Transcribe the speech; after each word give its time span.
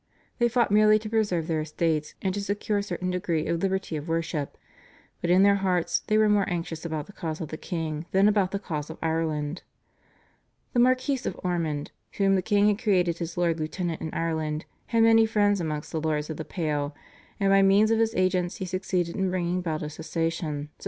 They 0.39 0.49
fought 0.49 0.71
merely 0.71 0.97
to 0.97 1.09
preserve 1.11 1.45
their 1.45 1.61
estates 1.61 2.15
and 2.23 2.33
to 2.33 2.41
secure 2.41 2.79
a 2.79 2.81
certain 2.81 3.11
degree 3.11 3.45
of 3.45 3.61
liberty 3.61 3.95
of 3.95 4.07
worship, 4.07 4.57
but 5.21 5.29
in 5.29 5.43
their 5.43 5.57
hearts 5.57 5.99
they 6.07 6.17
were 6.17 6.27
more 6.27 6.49
anxious 6.49 6.83
about 6.83 7.05
the 7.05 7.13
cause 7.13 7.39
of 7.39 7.49
the 7.49 7.55
king 7.57 8.07
than 8.09 8.27
about 8.27 8.49
the 8.49 8.57
cause 8.57 8.89
of 8.89 8.97
Ireland. 9.03 9.61
The 10.73 10.79
Marquis 10.79 11.19
of 11.25 11.39
Ormond, 11.43 11.91
whom 12.13 12.33
the 12.33 12.41
king 12.41 12.67
had 12.67 12.81
created 12.81 13.19
his 13.19 13.37
Lord 13.37 13.59
Lieutenant 13.59 14.01
in 14.01 14.11
Ireland, 14.11 14.65
had 14.87 15.03
many 15.03 15.27
friends 15.27 15.61
amongst 15.61 15.91
the 15.91 16.01
Lords 16.01 16.31
of 16.31 16.37
the 16.37 16.45
Pale, 16.45 16.95
and 17.39 17.51
by 17.51 17.61
means 17.61 17.91
of 17.91 17.99
his 17.99 18.15
agents 18.15 18.55
he 18.55 18.65
succeeded 18.65 19.15
in 19.15 19.29
bringing 19.29 19.59
about 19.59 19.83
a 19.83 19.89
cessation 19.91 20.69
(Sept. 20.79 20.79